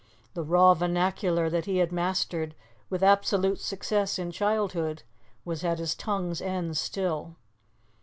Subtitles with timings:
[0.33, 2.55] The raw vernacular that he had mastered
[2.89, 5.03] with absolute success in childhood
[5.45, 7.35] was at his tongue's end still.